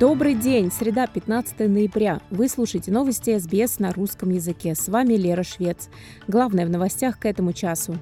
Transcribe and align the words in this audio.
Добрый 0.00 0.34
день! 0.34 0.72
Среда, 0.72 1.06
15 1.06 1.68
ноября. 1.68 2.20
Вы 2.30 2.48
слушаете 2.48 2.90
новости 2.90 3.38
СБС 3.38 3.80
на 3.80 3.92
русском 3.92 4.30
языке. 4.30 4.74
С 4.74 4.88
вами 4.88 5.12
Лера 5.12 5.42
Швец. 5.42 5.90
Главное 6.26 6.64
в 6.64 6.70
новостях 6.70 7.18
к 7.18 7.26
этому 7.26 7.52
часу. 7.52 7.98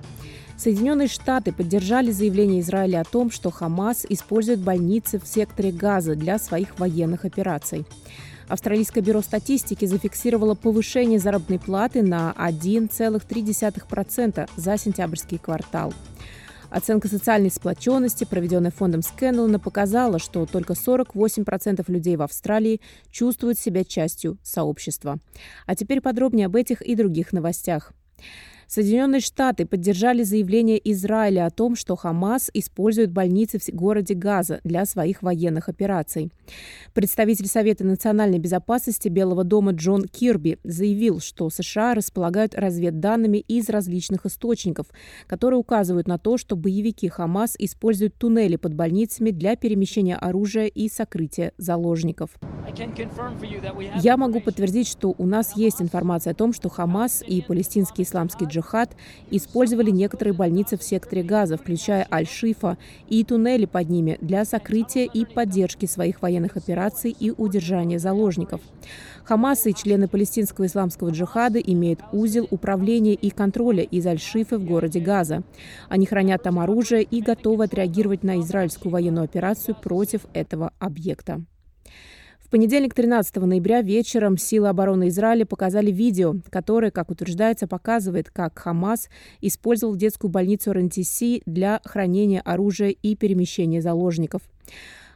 Соединенные 0.57 1.09
Штаты 1.09 1.51
поддержали 1.51 2.13
заявление 2.13 2.61
Израиля 2.61 3.01
о 3.01 3.05
том, 3.05 3.33
что 3.33 3.51
Хамас 3.51 4.07
использует 4.09 4.61
больницы 4.61 5.19
в 5.19 5.27
секторе 5.27 5.73
Газа 5.73 6.15
для 6.15 6.39
своих 6.39 6.79
военных 6.79 7.25
операций. 7.25 7.85
Австралийское 8.47 9.03
бюро 9.03 9.21
статистики 9.21 9.85
зафиксировало 9.85 10.55
повышение 10.55 11.19
заработной 11.19 11.59
платы 11.59 12.03
на 12.03 12.33
1,3% 12.39 14.51
за 14.57 14.79
сентябрьский 14.79 15.39
квартал. 15.39 15.93
Оценка 16.71 17.09
социальной 17.09 17.51
сплоченности, 17.51 18.25
проведенная 18.25 18.71
фондом 18.71 19.03
Скэнлона, 19.03 19.59
показала, 19.59 20.19
что 20.19 20.45
только 20.47 20.75
48% 20.75 21.85
людей 21.89 22.17
в 22.17 22.23
Австралии 22.23 22.81
чувствуют 23.11 23.59
себя 23.59 23.85
частью 23.85 24.39
сообщества. 24.43 25.19
А 25.67 25.75
теперь 25.75 26.01
подробнее 26.01 26.47
об 26.47 26.57
этих 26.57 26.83
и 26.83 26.95
других 26.95 27.33
новостях. 27.33 27.93
Соединенные 28.69 29.23
Штаты 29.23 29.65
поддержали 29.65 30.23
заявление 30.23 30.79
Израиля 30.93 31.47
о 31.47 31.51
том, 31.51 31.75
что 31.75 31.97
Хамас 31.97 32.51
использует 32.53 33.11
больницы 33.11 33.59
в 33.59 33.67
городе 33.75 34.13
Газа 34.13 34.61
для 34.63 34.85
своих 34.85 35.23
военных 35.23 35.71
операций. 35.71 36.31
Представитель 36.93 37.47
Совета 37.47 37.85
национальной 37.85 38.39
безопасности 38.39 39.09
Белого 39.09 39.43
дома 39.43 39.73
Джон 39.73 40.05
Кирби 40.05 40.59
заявил, 40.65 41.21
что 41.21 41.49
США 41.49 41.95
располагают 41.95 42.55
разведданными 42.55 43.39
из 43.39 43.71
различных 43.71 44.27
источников, 44.27 44.89
которые 45.27 45.59
указывают 45.59 46.07
на 46.07 46.19
то, 46.19 46.37
что 46.37 46.55
боевики 46.55 47.09
Хамас 47.09 47.55
используют 47.59 48.17
туннели 48.17 48.57
под 48.57 48.75
больницами 48.75 49.31
для 49.31 49.57
перемещения 49.57 50.17
оружия 50.17 50.67
и 50.67 50.91
сокрытия 50.91 51.53
заложников. 51.57 52.33
Я 54.03 54.19
могу 54.19 54.41
подтвердить, 54.43 54.89
что 54.89 55.15
у 55.17 55.25
нас 55.25 55.57
есть 55.57 55.81
информация 55.81 56.33
о 56.33 56.35
том, 56.35 56.53
что 56.53 56.69
Хамас 56.69 57.25
и 57.27 57.41
палестинский 57.41 58.05
исламский 58.05 58.45
джихад 58.45 58.58
джихад 58.59 58.97
использовали 59.31 59.91
некоторые 59.91 60.35
больницы 60.35 60.77
в 60.77 60.83
секторе 60.83 61.23
Газа, 61.23 61.57
включая 61.57 62.07
Аль-Шифа, 62.11 62.77
и 63.09 63.25
туннели 63.25 63.65
под 63.65 63.89
ними 63.89 64.19
для 64.21 64.45
сокрытия 64.45 65.05
и 65.05 65.25
поддержки 65.25 65.87
своих 65.87 66.23
военных 66.23 66.57
операций 66.57 67.15
и 67.19 67.31
удержания 67.31 67.99
заложников. 67.99 68.61
Хамас 69.25 69.67
и 69.67 69.75
члены 69.75 70.09
палестинского 70.09 70.67
исламского 70.67 71.11
джихада 71.11 71.59
имеют 71.59 72.01
узел 72.13 72.49
управления 72.51 73.15
и 73.15 73.31
контроля 73.31 73.83
из 73.83 74.07
Аль-Шифы 74.07 74.59
в 74.59 74.65
городе 74.65 75.01
Газа. 75.01 75.43
Они 75.89 76.07
хранят 76.07 76.43
там 76.43 76.59
оружие 76.59 77.03
и 77.03 77.21
готовы 77.21 77.65
отреагировать 77.65 78.23
на 78.23 78.41
израильскую 78.41 78.91
военную 78.91 79.25
операцию 79.25 79.75
против 79.75 80.23
этого 80.33 80.73
объекта. 80.79 81.43
В 82.49 82.51
понедельник, 82.51 82.95
13 82.95 83.37
ноября 83.37 83.83
вечером 83.83 84.39
силы 84.39 84.69
обороны 84.69 85.09
Израиля 85.09 85.45
показали 85.45 85.91
видео, 85.91 86.37
которое, 86.49 86.91
как 86.91 87.11
утверждается, 87.11 87.69
показывает, 87.69 88.31
как 88.31 88.59
Хамас 88.59 89.11
использовал 89.43 89.97
детскую 89.97 90.31
больницу 90.31 90.73
РНТС 90.73 91.43
для 91.45 91.83
хранения 91.85 92.41
оружия 92.41 92.89
и 92.89 93.17
перемещения 93.17 93.83
заложников. 93.83 94.41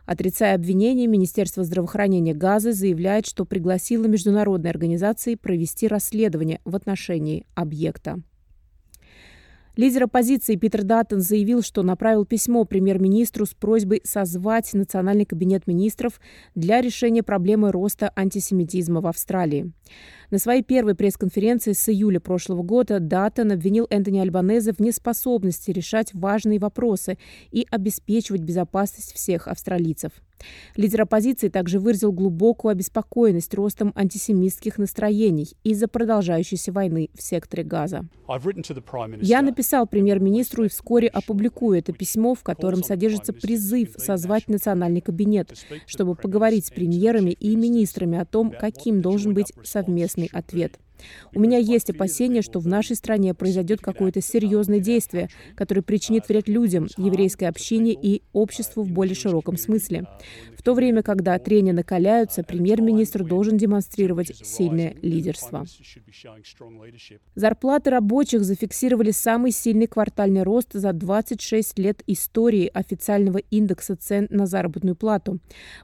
Отрицая 0.04 0.54
обвинения, 0.54 1.06
Министерство 1.06 1.64
здравоохранения 1.64 2.34
Газы 2.34 2.74
заявляет, 2.74 3.24
что 3.24 3.46
пригласило 3.46 4.04
международные 4.04 4.68
организации 4.68 5.34
провести 5.36 5.88
расследование 5.88 6.60
в 6.66 6.76
отношении 6.76 7.46
объекта. 7.54 8.20
Лидер 9.74 10.04
оппозиции 10.04 10.56
Питер 10.56 10.82
Даттон 10.82 11.20
заявил, 11.20 11.62
что 11.62 11.82
направил 11.82 12.26
письмо 12.26 12.66
премьер-министру 12.66 13.46
с 13.46 13.54
просьбой 13.54 14.02
созвать 14.04 14.74
Национальный 14.74 15.24
кабинет 15.24 15.66
министров 15.66 16.20
для 16.54 16.82
решения 16.82 17.22
проблемы 17.22 17.72
роста 17.72 18.12
антисемитизма 18.14 19.00
в 19.00 19.06
Австралии. 19.06 19.72
На 20.32 20.38
своей 20.38 20.62
первой 20.62 20.94
пресс-конференции 20.94 21.72
с 21.72 21.90
июля 21.90 22.18
прошлого 22.18 22.62
года 22.62 23.00
Даттон 23.00 23.52
обвинил 23.52 23.86
Энтони 23.90 24.18
Альбанезе 24.18 24.72
в 24.72 24.80
неспособности 24.80 25.70
решать 25.70 26.14
важные 26.14 26.58
вопросы 26.58 27.18
и 27.50 27.66
обеспечивать 27.70 28.40
безопасность 28.40 29.12
всех 29.12 29.46
австралийцев. 29.46 30.12
Лидер 30.76 31.02
оппозиции 31.02 31.48
также 31.48 31.78
выразил 31.78 32.12
глубокую 32.12 32.72
обеспокоенность 32.72 33.54
ростом 33.54 33.92
антисемитских 33.94 34.78
настроений 34.78 35.48
из-за 35.64 35.88
продолжающейся 35.88 36.72
войны 36.72 37.10
в 37.14 37.22
секторе 37.22 37.62
Газа. 37.62 38.06
Я 39.20 39.42
написал 39.42 39.86
премьер-министру 39.86 40.64
и 40.64 40.68
вскоре 40.68 41.08
опубликую 41.08 41.78
это 41.78 41.92
письмо, 41.92 42.34
в 42.34 42.42
котором 42.42 42.82
содержится 42.82 43.32
призыв 43.32 43.94
созвать 43.96 44.48
национальный 44.48 45.00
кабинет, 45.00 45.52
чтобы 45.86 46.14
поговорить 46.14 46.66
с 46.66 46.70
премьерами 46.70 47.30
и 47.30 47.54
министрами 47.56 48.18
о 48.18 48.24
том, 48.24 48.50
каким 48.50 49.00
должен 49.00 49.34
быть 49.34 49.52
совместный 49.62 50.21
ответ. 50.32 50.78
У 51.34 51.40
меня 51.40 51.58
есть 51.58 51.90
опасения, 51.90 52.42
что 52.42 52.60
в 52.60 52.66
нашей 52.66 52.96
стране 52.96 53.34
произойдет 53.34 53.80
какое-то 53.80 54.20
серьезное 54.20 54.80
действие, 54.80 55.28
которое 55.54 55.82
причинит 55.82 56.28
вред 56.28 56.48
людям, 56.48 56.88
еврейской 56.96 57.44
общине 57.44 57.92
и 57.92 58.22
обществу 58.32 58.82
в 58.82 58.90
более 58.90 59.14
широком 59.14 59.56
смысле. 59.56 60.06
В 60.56 60.62
то 60.62 60.74
время, 60.74 61.02
когда 61.02 61.38
трения 61.38 61.72
накаляются, 61.72 62.44
премьер-министр 62.44 63.24
должен 63.24 63.56
демонстрировать 63.56 64.36
сильное 64.46 64.94
лидерство. 65.02 65.66
Зарплаты 67.34 67.90
рабочих 67.90 68.44
зафиксировали 68.44 69.10
самый 69.10 69.50
сильный 69.50 69.86
квартальный 69.86 70.42
рост 70.42 70.72
за 70.72 70.92
26 70.92 71.78
лет 71.78 72.02
истории 72.06 72.70
официального 72.72 73.38
индекса 73.38 73.96
цен 73.96 74.28
на 74.30 74.46
заработную 74.46 74.94
плату, 74.94 75.40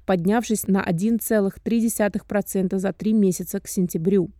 поднявшись 0.07 0.69
на 0.69 0.85
1,3% 0.85 2.79
за 2.79 2.93
три 2.93 3.13
месяца 3.13 3.61
к 3.61 3.69
сентябрю. 3.69 4.31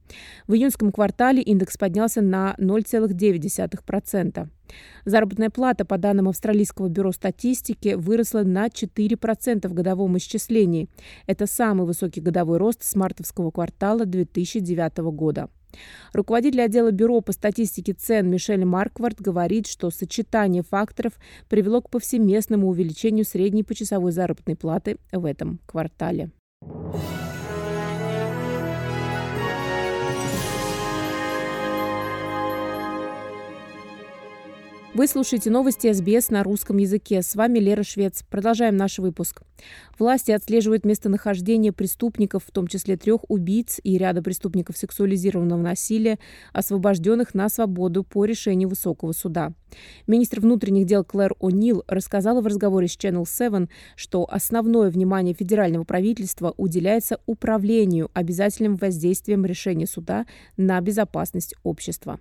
В 0.47 0.55
июньском 0.69 0.93
квартале 0.93 1.41
индекс 1.41 1.79
поднялся 1.79 2.21
на 2.21 2.55
0,9%. 2.59 4.49
Заработная 5.07 5.49
плата, 5.49 5.87
по 5.87 5.97
данным 5.97 6.29
Австралийского 6.29 6.89
бюро 6.89 7.13
статистики, 7.13 7.95
выросла 7.95 8.43
на 8.43 8.67
4% 8.67 9.67
в 9.67 9.73
годовом 9.73 10.19
исчислении. 10.19 10.91
Это 11.27 11.47
самый 11.47 11.87
высокий 11.87 12.21
годовой 12.21 12.59
рост 12.59 12.85
с 12.85 12.95
мартовского 12.95 13.51
квартала 13.51 14.05
2009 14.05 14.99
года. 14.99 15.49
Руководитель 16.13 16.63
отдела 16.63 16.91
бюро 16.91 17.23
по 17.23 17.33
статистике 17.33 17.95
цен 17.95 18.31
Мишель 18.31 18.65
Марквард 18.65 19.21
говорит, 19.21 19.67
что 19.67 19.91
сочетание 19.91 20.63
факторов 20.63 21.15
привело 21.49 21.81
к 21.81 21.89
повсеместному 21.89 22.69
увеличению 22.69 23.25
средней 23.25 23.65
почасовой 23.65 24.13
заработной 24.13 24.57
платы 24.57 24.99
в 25.13 25.25
этом 25.25 25.61
квартале. 25.67 26.31
Вы 34.99 35.07
слушаете 35.07 35.49
новости 35.49 35.93
СБС 35.93 36.31
на 36.31 36.43
русском 36.43 36.79
языке. 36.79 37.23
С 37.23 37.37
вами 37.37 37.61
Лера 37.61 37.85
Швец. 37.85 38.25
Продолжаем 38.29 38.77
наш 38.77 38.99
выпуск. 38.99 39.43
Власти 39.97 40.33
отслеживают 40.33 40.85
местонахождение 40.85 41.73
преступников, 41.73 42.43
в 42.45 42.51
том 42.51 42.67
числе 42.67 42.97
трех 42.97 43.21
убийц 43.29 43.81
и 43.85 43.97
ряда 43.97 44.23
преступников 44.23 44.77
сексуализированного 44.77 45.61
насилия, 45.61 46.19
освобожденных 46.53 47.33
на 47.35 47.49
свободу 47.49 48.03
по 48.03 48.25
решению 48.25 48.69
высокого 48.69 49.13
суда. 49.13 49.53
Министр 50.07 50.41
внутренних 50.41 50.87
дел 50.87 51.05
Клэр 51.05 51.35
О'Нил 51.41 51.83
рассказала 51.87 52.41
в 52.41 52.47
разговоре 52.47 52.89
с 52.89 52.97
Channel 52.97 53.27
7, 53.29 53.67
что 53.97 54.27
основное 54.31 54.91
внимание 54.91 55.35
федерального 55.35 55.85
правительства 55.85 56.55
уделяется 56.57 57.21
управлению 57.27 58.11
обязательным 58.15 58.77
воздействием 58.77 59.45
решения 59.45 59.87
суда 59.87 60.27
на 60.57 60.81
безопасность 60.81 61.55
общества. 61.63 62.19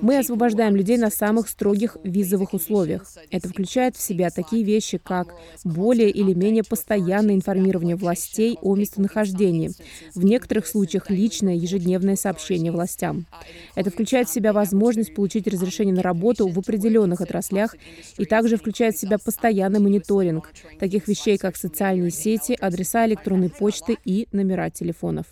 Мы 0.00 0.18
освобождаем 0.18 0.74
людей 0.74 0.98
на 0.98 1.10
самых 1.10 1.48
строгих 1.48 1.93
визовых 2.02 2.54
условиях. 2.54 3.10
Это 3.30 3.48
включает 3.48 3.96
в 3.96 4.00
себя 4.00 4.30
такие 4.30 4.64
вещи, 4.64 4.98
как 4.98 5.34
более 5.64 6.10
или 6.10 6.32
менее 6.34 6.64
постоянное 6.64 7.34
информирование 7.34 7.96
властей 7.96 8.58
о 8.62 8.74
местонахождении, 8.74 9.70
в 10.14 10.24
некоторых 10.24 10.66
случаях 10.66 11.10
личное 11.10 11.54
ежедневное 11.54 12.16
сообщение 12.16 12.72
властям. 12.72 13.26
Это 13.74 13.90
включает 13.90 14.28
в 14.28 14.32
себя 14.32 14.52
возможность 14.52 15.14
получить 15.14 15.46
разрешение 15.46 15.94
на 15.94 16.02
работу 16.02 16.48
в 16.48 16.58
определенных 16.58 17.20
отраслях 17.20 17.76
и 18.18 18.24
также 18.24 18.56
включает 18.56 18.96
в 18.96 19.00
себя 19.00 19.18
постоянный 19.18 19.80
мониторинг 19.80 20.52
таких 20.78 21.08
вещей, 21.08 21.38
как 21.38 21.56
социальные 21.56 22.10
сети, 22.10 22.56
адреса 22.60 23.06
электронной 23.06 23.50
почты 23.50 23.96
и 24.04 24.28
номера 24.32 24.70
телефонов. 24.70 25.26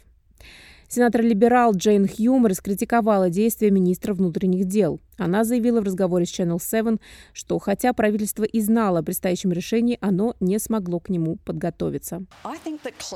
Сенатор-либерал 0.94 1.72
Джейн 1.72 2.06
Хьюм 2.06 2.44
раскритиковала 2.44 3.30
действия 3.30 3.70
министра 3.70 4.12
внутренних 4.12 4.66
дел. 4.66 5.00
Она 5.16 5.42
заявила 5.42 5.80
в 5.80 5.84
разговоре 5.84 6.26
с 6.26 6.38
Channel 6.38 6.60
7, 6.60 6.98
что 7.32 7.58
хотя 7.58 7.94
правительство 7.94 8.44
и 8.44 8.60
знало 8.60 8.98
о 8.98 9.02
предстоящем 9.02 9.52
решении, 9.52 9.96
оно 10.02 10.34
не 10.40 10.58
смогло 10.58 11.00
к 11.00 11.08
нему 11.08 11.38
подготовиться. 11.46 12.26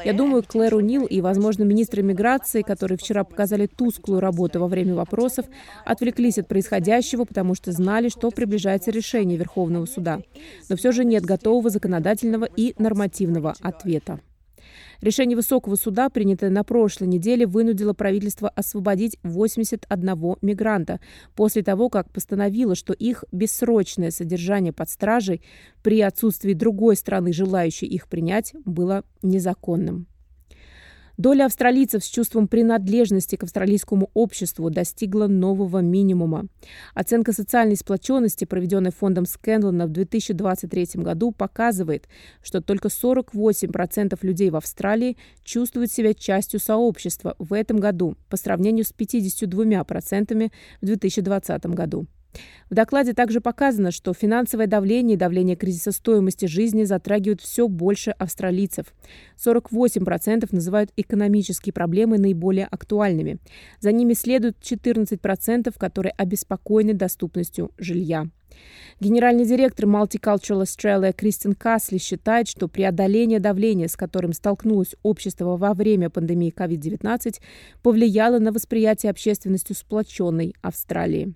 Я 0.07 0.15
думаю, 0.15 0.43
Клэр 0.43 0.75
Унил 0.75 1.05
и, 1.05 1.21
возможно, 1.21 1.65
министры 1.65 2.03
миграции, 2.03 2.63
которые 2.63 2.97
вчера 2.97 3.25
показали 3.25 3.67
тусклую 3.67 4.21
работу 4.21 4.59
во 4.59 4.69
время 4.69 4.95
вопросов, 4.95 5.45
отвлеклись 5.85 6.39
от 6.39 6.49
происходящего, 6.49 7.27
потому 7.27 7.55
что 7.55 7.73
знали, 7.73 8.09
что 8.09 8.31
приближается 8.31 8.91
решение 8.91 9.37
Верховного 9.37 9.85
суда. 9.85 10.23
Но 10.71 10.77
все 10.77 10.93
же 10.93 11.05
нет 11.05 11.27
готового 11.27 11.69
законодательного 11.69 12.47
и 12.47 12.75
нормативного 12.79 13.55
ответа. 13.61 14.19
Решение 15.01 15.37
высокого 15.37 15.77
суда, 15.77 16.09
принятое 16.09 16.51
на 16.51 16.65
прошлой 16.65 17.09
неделе, 17.09 17.47
вынудило 17.47 17.93
правительство 17.93 18.49
освободить 18.49 19.19
81 19.23 20.37
мигранта 20.43 21.01
после 21.35 21.63
того, 21.63 21.89
как 21.89 22.11
постановило, 22.11 22.75
что 22.75 22.93
их 22.93 23.25
бессрочное 23.33 24.11
содержание 24.11 24.73
под 24.73 24.89
стражей 24.91 25.43
при 25.83 26.01
отсутствии 26.01 26.53
другой 26.53 26.97
страны, 26.97 27.33
желающей 27.33 27.87
их 27.87 28.09
принять, 28.09 28.55
было 28.65 29.05
незаконным. 29.23 30.07
Доля 31.17 31.47
австралийцев 31.47 32.05
с 32.05 32.09
чувством 32.09 32.47
принадлежности 32.47 33.37
к 33.37 33.43
австралийскому 33.43 34.11
обществу 34.13 34.69
достигла 34.69 35.29
нового 35.29 35.79
минимума. 35.79 36.47
Оценка 36.95 37.33
социальной 37.33 37.77
сплоченности, 37.77 38.45
проведенная 38.45 38.91
фондом 38.91 39.25
Скэнлона 39.25 39.87
в 39.87 39.91
2023 39.91 41.03
году, 41.03 41.33
показывает, 41.33 42.07
что 42.43 42.61
только 42.61 42.89
48% 42.89 44.19
людей 44.23 44.51
в 44.51 44.57
Австралии 44.57 45.17
чувствуют 45.43 45.91
себя 45.91 46.13
частью 46.13 46.61
сообщества 46.61 47.35
в 47.39 47.55
этом 47.55 47.79
году 47.79 48.17
по 48.29 48.37
сравнению 48.37 48.85
с 48.85 48.93
52% 48.93 50.53
в 50.83 50.85
2020 50.85 51.67
году. 51.67 52.07
В 52.71 52.75
докладе 52.75 53.13
также 53.13 53.41
показано, 53.41 53.91
что 53.91 54.13
финансовое 54.13 54.67
давление 54.67 55.15
и 55.15 55.19
давление 55.19 55.57
кризиса 55.57 55.93
стоимости 55.93 56.47
жизни 56.47 56.85
затрагивают 56.85 57.41
все 57.41 57.69
больше 57.69 58.11
австралийцев. 58.11 58.87
48% 59.45 60.49
называют 60.51 60.91
экономические 60.97 61.73
проблемы 61.73 62.19
наиболее 62.19 62.67
актуальными. 62.67 63.39
За 63.81 63.93
ними 63.93 64.15
следует 64.15 64.57
14%, 64.61 65.73
которые 65.79 66.13
обеспокоены 66.17 66.95
доступностью 66.95 67.71
жилья. 67.79 68.27
Генеральный 68.99 69.45
директор 69.45 69.85
Multicultural 69.85 70.63
Australia 70.63 71.13
Кристин 71.13 71.55
Касли 71.55 71.99
считает, 71.99 72.49
что 72.49 72.67
преодоление 72.67 73.41
давления, 73.41 73.89
с 73.89 73.97
которым 73.97 74.33
столкнулось 74.33 74.95
общество 75.03 75.57
во 75.59 75.75
время 75.75 76.09
пандемии 76.09 76.53
COVID-19, 76.57 77.41
повлияло 77.83 78.39
на 78.39 78.53
восприятие 78.53 79.11
общественностью 79.11 79.77
сплоченной 79.77 80.55
Австралии. 80.63 81.35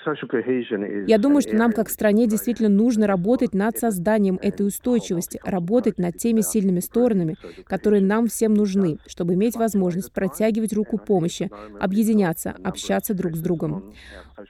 Я 1.06 1.18
думаю, 1.18 1.42
что 1.42 1.54
нам, 1.54 1.72
как 1.72 1.90
стране, 1.90 2.26
действительно 2.26 2.70
нужно 2.70 3.06
работать 3.06 3.52
над 3.52 3.76
созданием 3.76 4.38
этой 4.40 4.66
устойчивости, 4.66 5.38
работать 5.44 5.98
над 5.98 6.16
теми 6.16 6.40
сильными 6.40 6.80
сторонами, 6.80 7.36
которые 7.64 8.02
нам 8.02 8.28
всем 8.28 8.54
нужны, 8.54 8.98
чтобы 9.06 9.34
иметь 9.34 9.56
возможность 9.56 10.12
протягивать 10.12 10.72
руку 10.72 10.96
помощи, 10.96 11.50
объединяться, 11.78 12.54
общаться 12.64 13.12
друг 13.12 13.36
с 13.36 13.40
другом. 13.40 13.92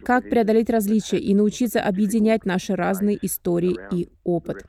Как 0.05 0.29
преодолеть 0.31 0.71
различия 0.71 1.19
и 1.19 1.35
научиться 1.35 1.81
объединять 1.81 2.45
наши 2.45 2.60
разные 2.69 3.19
истории 3.25 3.79
и 3.91 4.11
опыт. 4.25 4.65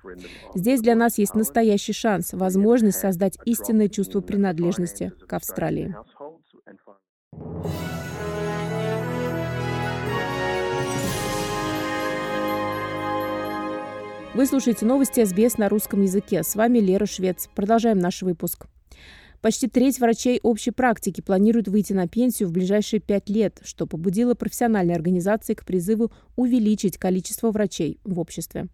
Здесь 0.55 0.81
для 0.81 0.95
нас 0.95 1.17
есть 1.17 1.35
настоящий 1.35 1.93
шанс, 1.93 2.33
возможность 2.33 2.99
создать 2.99 3.37
истинное 3.45 3.89
чувство 3.89 4.21
принадлежности 4.21 5.11
к 5.27 5.33
Австралии. 5.33 5.93
Вы 14.33 14.45
слушаете 14.45 14.85
новости 14.85 15.25
СБС 15.25 15.57
на 15.57 15.67
русском 15.67 16.01
языке. 16.03 16.43
С 16.43 16.55
вами 16.55 16.79
Лера 16.79 17.05
Швец. 17.05 17.49
Продолжаем 17.53 17.99
наш 17.99 18.21
выпуск. 18.21 18.67
Почти 19.41 19.67
треть 19.67 19.99
врачей 19.99 20.39
общей 20.43 20.69
практики 20.69 21.19
планируют 21.19 21.67
выйти 21.67 21.93
на 21.93 22.07
пенсию 22.07 22.47
в 22.47 22.51
ближайшие 22.51 22.99
пять 22.99 23.27
лет, 23.27 23.59
что 23.63 23.87
побудило 23.87 24.35
профессиональные 24.35 24.95
организации 24.95 25.55
к 25.55 25.65
призыву 25.65 26.11
увеличить 26.35 26.99
количество 26.99 27.49
врачей 27.49 27.99
в 28.03 28.19
обществе. 28.19 28.67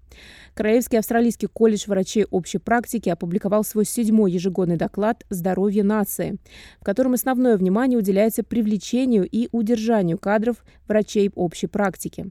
Краевский 0.55 0.97
австралийский 0.97 1.47
колледж 1.47 1.85
врачей 1.87 2.25
общей 2.29 2.57
практики 2.57 3.07
опубликовал 3.07 3.63
свой 3.63 3.85
седьмой 3.85 4.33
ежегодный 4.33 4.75
доклад 4.75 5.25
«Здоровье 5.29 5.83
нации», 5.83 6.37
в 6.81 6.83
котором 6.83 7.13
основное 7.13 7.55
внимание 7.55 7.97
уделяется 7.97 8.43
привлечению 8.43 9.25
и 9.25 9.47
удержанию 9.53 10.17
кадров 10.17 10.65
врачей 10.87 11.31
общей 11.33 11.67
практики. 11.67 12.29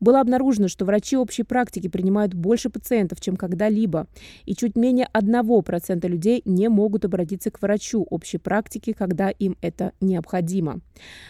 Было 0.00 0.20
обнаружено, 0.20 0.68
что 0.68 0.84
врачи 0.84 1.16
общей 1.16 1.42
практики 1.42 1.88
принимают 1.88 2.34
больше 2.34 2.70
пациентов, 2.70 3.20
чем 3.20 3.36
когда-либо, 3.36 4.06
и 4.44 4.54
чуть 4.54 4.76
менее 4.76 5.08
1% 5.12 6.08
людей 6.08 6.42
не 6.44 6.68
могут 6.68 7.04
обратиться 7.04 7.50
к 7.50 7.60
врачу 7.60 8.06
общей 8.10 8.38
практики, 8.38 8.92
когда 8.92 9.30
им 9.30 9.56
это 9.60 9.92
необходимо. 10.00 10.80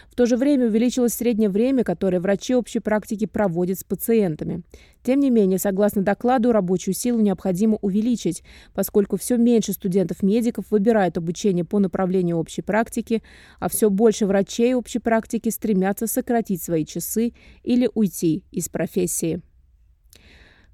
В 0.09 0.15
то 0.15 0.25
же 0.25 0.37
время 0.37 0.67
увеличилось 0.67 1.13
среднее 1.13 1.49
время, 1.49 1.83
которое 1.83 2.19
врачи 2.19 2.55
общей 2.55 2.79
практики 2.79 3.25
проводят 3.25 3.79
с 3.79 3.83
пациентами. 3.83 4.63
Тем 5.03 5.19
не 5.19 5.29
менее, 5.29 5.59
согласно 5.59 6.01
докладу, 6.01 6.51
рабочую 6.51 6.93
силу 6.93 7.19
необходимо 7.21 7.77
увеличить, 7.81 8.43
поскольку 8.73 9.17
все 9.17 9.37
меньше 9.37 9.73
студентов-медиков 9.73 10.65
выбирают 10.71 11.17
обучение 11.17 11.65
по 11.65 11.79
направлению 11.79 12.37
общей 12.37 12.61
практики, 12.61 13.23
а 13.59 13.69
все 13.69 13.89
больше 13.89 14.25
врачей 14.25 14.73
общей 14.73 14.99
практики 14.99 15.49
стремятся 15.49 16.07
сократить 16.07 16.61
свои 16.61 16.85
часы 16.85 17.33
или 17.63 17.89
уйти 17.93 18.43
из 18.51 18.69
профессии. 18.69 19.41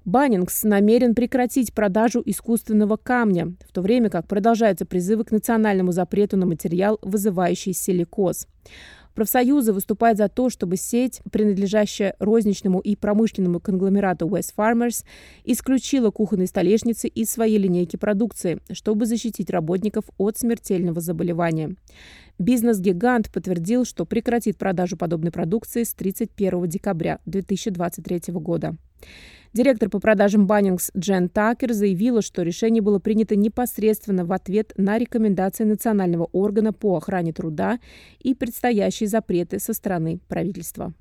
Баннингс 0.04 0.64
намерен 0.64 1.14
прекратить 1.14 1.72
продажу 1.72 2.22
искусственного 2.26 2.98
камня, 2.98 3.54
в 3.66 3.72
то 3.72 3.80
время 3.80 4.10
как 4.10 4.28
продолжаются 4.28 4.84
призывы 4.84 5.24
к 5.24 5.30
национальному 5.30 5.92
запрету 5.92 6.36
на 6.36 6.44
материал, 6.44 6.98
вызывающий 7.00 7.72
силикоз. 7.72 8.46
Профсоюзы 9.14 9.72
выступают 9.72 10.18
за 10.18 10.28
то, 10.28 10.50
чтобы 10.50 10.76
сеть, 10.76 11.20
принадлежащая 11.30 12.16
розничному 12.18 12.80
и 12.80 12.96
промышленному 12.96 13.60
конгломерату 13.60 14.26
West 14.26 14.54
Farmers, 14.56 15.04
исключила 15.44 16.10
кухонные 16.10 16.48
столешницы 16.48 17.06
из 17.06 17.30
своей 17.30 17.58
линейки 17.58 17.96
продукции, 17.96 18.58
чтобы 18.72 19.06
защитить 19.06 19.50
работников 19.50 20.04
от 20.18 20.38
смертельного 20.38 21.00
заболевания. 21.00 21.76
Бизнес-гигант 22.38 23.30
подтвердил, 23.30 23.84
что 23.84 24.04
прекратит 24.04 24.58
продажу 24.58 24.96
подобной 24.96 25.30
продукции 25.30 25.84
с 25.84 25.94
31 25.94 26.68
декабря 26.68 27.20
2023 27.26 28.34
года. 28.34 28.76
Директор 29.54 29.88
по 29.88 30.00
продажам 30.00 30.48
Баннингс 30.48 30.90
Джен 30.96 31.28
Такер 31.28 31.72
заявила, 31.74 32.22
что 32.22 32.42
решение 32.42 32.82
было 32.82 32.98
принято 32.98 33.36
непосредственно 33.36 34.24
в 34.24 34.32
ответ 34.32 34.72
на 34.76 34.98
рекомендации 34.98 35.62
национального 35.62 36.24
органа 36.32 36.72
по 36.72 36.96
охране 36.96 37.32
труда 37.32 37.78
и 38.18 38.34
предстоящие 38.34 39.08
запреты 39.08 39.60
со 39.60 39.72
стороны 39.72 40.18
правительства. 40.26 40.92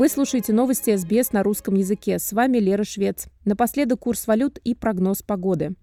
Вы 0.00 0.08
слушаете 0.08 0.54
новости 0.54 0.96
СБС 0.96 1.32
на 1.32 1.42
русском 1.42 1.74
языке. 1.74 2.18
С 2.18 2.32
вами 2.32 2.56
Лера 2.56 2.84
Швец. 2.84 3.26
Напоследок 3.44 4.00
курс 4.00 4.26
валют 4.26 4.56
и 4.64 4.74
прогноз 4.74 5.20
погоды. 5.20 5.74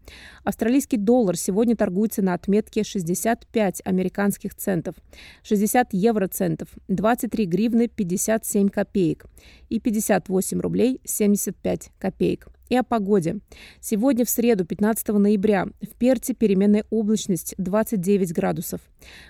Австралийский 0.44 0.98
доллар 0.98 1.38
сегодня 1.38 1.76
торгуется 1.76 2.24
на 2.24 2.34
отметке 2.34 2.84
65 2.84 3.84
американских 3.86 4.56
центов, 4.56 4.96
60 5.44 5.94
евроцентов, 5.94 6.68
23 6.88 7.46
гривны 7.46 7.88
57 7.90 8.70
копеек 8.70 9.28
и 9.70 9.80
58 9.80 10.62
рублей 10.62 11.00
75 11.06 11.92
копеек. 12.00 12.48
И 12.70 12.76
о 12.76 12.84
погоде. 12.84 13.38
Сегодня 13.80 14.26
в 14.26 14.30
среду, 14.30 14.66
15 14.66 15.08
ноября, 15.10 15.68
в 15.82 15.96
Перте 15.98 16.34
переменная 16.34 16.84
облачность 16.90 17.56
29 17.58 18.34
градусов. 18.34 18.82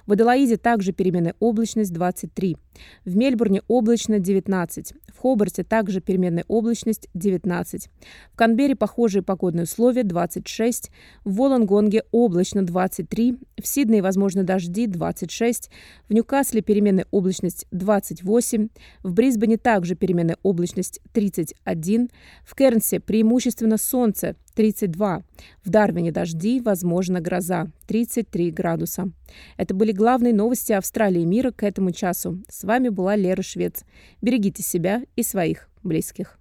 В 0.07 0.13
Аделаиде 0.13 0.57
также 0.57 0.91
переменная 0.91 1.35
облачность 1.39 1.93
23. 1.93 2.57
В 3.05 3.15
Мельбурне 3.15 3.61
облачно 3.67 4.19
19. 4.19 4.93
В 5.13 5.19
Хобарте 5.19 5.63
также 5.63 6.01
переменная 6.01 6.45
облачность 6.47 7.09
19. 7.13 7.89
В 8.31 8.35
Канберре 8.35 8.75
похожие 8.75 9.23
погодные 9.23 9.63
условия 9.63 10.03
26. 10.03 10.91
В 11.23 11.35
Волонгонге 11.35 12.03
облачно 12.11 12.63
23. 12.63 13.37
В 13.61 13.67
Сиднее 13.67 14.01
возможно 14.01 14.43
дожди 14.43 14.87
26. 14.87 15.69
В 16.07 16.13
Ньюкасле 16.13 16.61
переменная 16.61 17.07
облачность 17.11 17.65
28. 17.71 18.69
В 19.03 19.13
Брисбене 19.13 19.57
также 19.57 19.95
переменная 19.95 20.37
облачность 20.43 21.01
31. 21.13 22.09
В 22.43 22.55
Кернсе 22.55 22.99
при 22.99 23.23
преимущественно 23.27 23.77
солнце 23.77 24.37
32. 24.55 25.21
В 25.65 25.69
Дарвине 25.69 26.13
дожди, 26.13 26.61
возможно, 26.61 27.19
гроза 27.19 27.67
33 27.87 28.51
градуса. 28.51 29.11
Это 29.57 29.73
были 29.73 29.91
главные 29.91 30.33
новости 30.33 30.71
Австралии 30.71 31.23
и 31.23 31.25
мира 31.25 31.51
к 31.51 31.63
этому 31.63 31.91
часу. 31.91 32.41
С 32.47 32.63
вами 32.63 32.87
была 32.87 33.17
Лера 33.17 33.41
Швец. 33.41 33.83
Берегите 34.21 34.63
себя 34.63 35.03
и 35.17 35.23
своих 35.23 35.67
близких. 35.83 36.39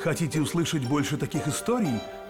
Хотите 0.00 0.40
услышать 0.40 0.88
больше 0.88 1.18
таких 1.18 1.46
историй? 1.46 2.00